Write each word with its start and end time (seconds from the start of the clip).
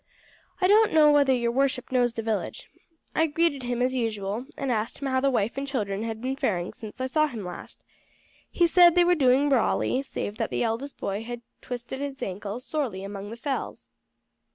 I 0.59 0.65
don't 0.67 0.93
know 0.93 1.11
whether 1.11 1.31
your 1.31 1.51
worship 1.51 1.91
knows 1.91 2.13
the 2.13 2.23
village. 2.23 2.67
I 3.13 3.27
greeted 3.27 3.61
him 3.61 3.83
as 3.83 3.93
usual, 3.93 4.47
and 4.57 4.71
asked 4.71 4.97
him 4.97 5.07
how 5.07 5.19
the 5.19 5.29
wife 5.29 5.59
and 5.59 5.67
children 5.67 6.01
had 6.01 6.23
been 6.23 6.35
faring 6.35 6.73
since 6.73 6.99
I 6.99 7.05
saw 7.05 7.27
him 7.27 7.45
last. 7.45 7.83
He 8.49 8.65
said 8.65 8.95
they 8.95 9.03
were 9.05 9.13
doing 9.13 9.47
brawly, 9.47 10.01
save 10.01 10.39
that 10.39 10.49
the 10.49 10.63
eldest 10.63 10.97
boy 10.97 11.21
had 11.21 11.43
twisted 11.61 11.99
his 12.01 12.23
ankle 12.23 12.59
sorely 12.59 13.03
among 13.03 13.29
the 13.29 13.37
fells." 13.37 13.91